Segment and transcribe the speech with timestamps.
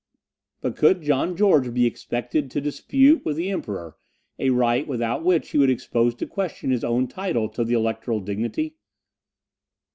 [0.61, 3.97] But could John George be expected to dispute with the Emperor
[4.39, 8.19] a right, without which he would expose to question his own title to the electoral
[8.19, 8.77] dignity?